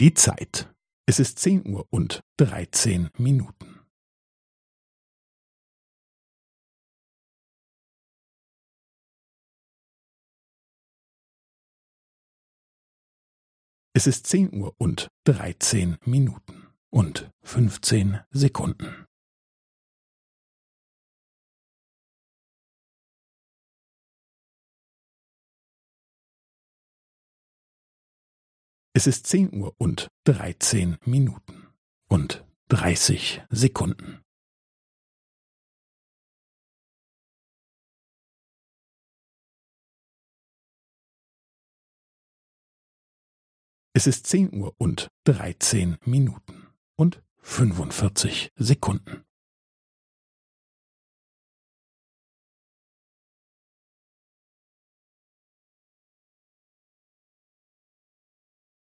[0.00, 0.72] Die Zeit.
[1.06, 3.80] Es ist zehn Uhr und dreizehn Minuten.
[13.92, 19.04] Es ist zehn Uhr und dreizehn Minuten und fünfzehn Sekunden.
[28.98, 31.68] Es ist zehn Uhr und dreizehn Minuten
[32.08, 34.24] und dreißig Sekunden.
[43.92, 49.27] Es ist zehn Uhr und dreizehn Minuten und fünfundvierzig Sekunden.